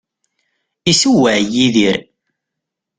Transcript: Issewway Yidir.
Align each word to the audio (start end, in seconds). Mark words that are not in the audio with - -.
Issewway 0.91 1.41
Yidir. 1.53 1.97